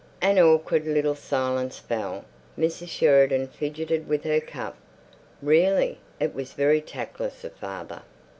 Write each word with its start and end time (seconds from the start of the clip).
An 0.19 0.39
awkward 0.39 0.85
little 0.87 1.13
silence 1.13 1.77
fell. 1.77 2.25
Mrs. 2.57 2.87
Sheridan 2.87 3.49
fidgeted 3.49 4.07
with 4.07 4.23
her 4.23 4.39
cup. 4.39 4.75
Really, 5.43 5.99
it 6.19 6.33
was 6.33 6.53
very 6.53 6.81
tactless 6.81 7.43
of 7.43 7.53
father.... 7.53 8.01